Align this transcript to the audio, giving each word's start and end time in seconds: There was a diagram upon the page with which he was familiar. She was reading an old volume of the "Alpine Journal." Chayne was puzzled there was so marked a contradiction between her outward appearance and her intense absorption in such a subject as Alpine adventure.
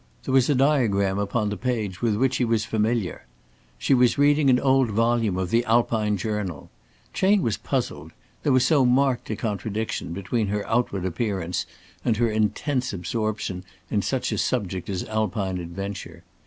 There 0.23 0.33
was 0.33 0.49
a 0.49 0.55
diagram 0.55 1.19
upon 1.19 1.49
the 1.49 1.55
page 1.57 2.01
with 2.01 2.15
which 2.15 2.37
he 2.37 2.43
was 2.43 2.65
familiar. 2.65 3.27
She 3.77 3.93
was 3.93 4.17
reading 4.17 4.49
an 4.49 4.59
old 4.59 4.89
volume 4.89 5.37
of 5.37 5.51
the 5.51 5.63
"Alpine 5.65 6.17
Journal." 6.17 6.71
Chayne 7.13 7.43
was 7.43 7.57
puzzled 7.57 8.11
there 8.41 8.51
was 8.51 8.65
so 8.65 8.83
marked 8.83 9.29
a 9.29 9.35
contradiction 9.35 10.11
between 10.11 10.47
her 10.47 10.67
outward 10.67 11.05
appearance 11.05 11.67
and 12.03 12.17
her 12.17 12.31
intense 12.31 12.93
absorption 12.93 13.63
in 13.91 14.01
such 14.01 14.31
a 14.31 14.39
subject 14.39 14.89
as 14.89 15.03
Alpine 15.03 15.59
adventure. 15.59 16.23